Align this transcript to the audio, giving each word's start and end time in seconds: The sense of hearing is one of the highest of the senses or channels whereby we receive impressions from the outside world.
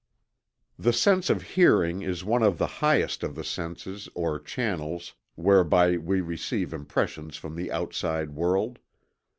The 0.79 0.93
sense 0.93 1.29
of 1.29 1.43
hearing 1.43 2.01
is 2.01 2.23
one 2.23 2.41
of 2.41 2.57
the 2.57 2.65
highest 2.81 3.21
of 3.21 3.35
the 3.35 3.43
senses 3.43 4.09
or 4.15 4.39
channels 4.39 5.13
whereby 5.35 5.97
we 5.97 6.21
receive 6.21 6.73
impressions 6.73 7.37
from 7.37 7.55
the 7.55 7.71
outside 7.71 8.31
world. 8.31 8.79